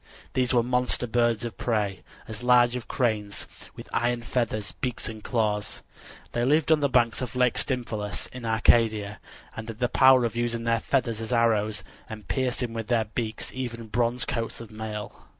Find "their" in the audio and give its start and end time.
10.63-10.79, 12.87-13.05